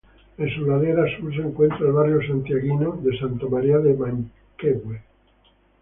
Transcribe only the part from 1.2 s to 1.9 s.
se encuentra